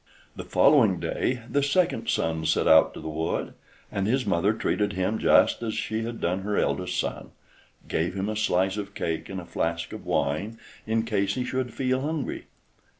[0.35, 3.53] The following day the second son set out to the wood,
[3.91, 7.29] and his mother treated him just as she had done her eldest son
[7.87, 11.71] gave him a slice of cake and a flask of wine, in case he should
[11.71, 12.45] feel hungry.